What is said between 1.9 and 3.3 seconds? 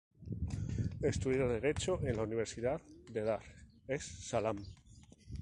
en la Universidad de